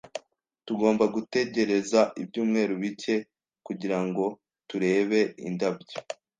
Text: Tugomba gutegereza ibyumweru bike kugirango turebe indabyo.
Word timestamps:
Tugomba 0.65 1.03
gutegereza 1.15 1.99
ibyumweru 2.21 2.73
bike 2.81 3.15
kugirango 3.65 4.25
turebe 4.69 5.19
indabyo. 5.47 5.97